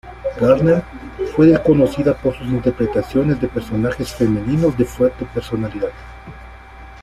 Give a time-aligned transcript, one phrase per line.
[0.39, 0.81] Gardner
[1.35, 5.91] fue conocida por sus interpretaciones de personajes femeninos de fuerte personalidad.